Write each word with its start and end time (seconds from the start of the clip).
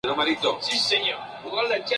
Es 0.03 0.09
una 0.11 0.23
planta 0.23 0.41
vivaz, 0.49 0.91
erguida 0.93 1.17
o 1.45 1.49
colgante. 1.51 1.85